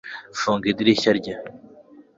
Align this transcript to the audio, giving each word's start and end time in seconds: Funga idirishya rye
Funga 0.39 0.65
idirishya 0.71 1.11
rye 1.19 1.33